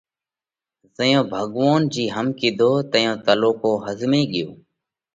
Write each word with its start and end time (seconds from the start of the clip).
زئيون 0.95 1.23
ڀڳوونَ 1.31 1.79
جِي 1.93 2.05
هم 2.15 2.27
ڪِيڌو 2.39 2.71
تئيون 2.91 3.15
تلُوڪو 3.25 3.71
ۿزمي 3.85 4.21
ڳيو 4.31 4.49